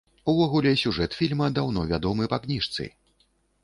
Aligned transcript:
Увогуле, 0.31 0.71
сюжэт 0.85 1.11
фільма 1.19 1.51
даўно 1.59 1.87
вядомы 1.95 2.23
па 2.35 2.45
кніжцы. 2.47 2.93